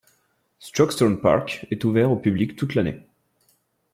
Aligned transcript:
Strokestown 0.59 1.21
Park 1.21 1.67
est 1.69 1.85
ouvert 1.85 2.09
au 2.09 2.15
public 2.17 2.55
toute 2.55 2.73
l'année. 2.73 3.05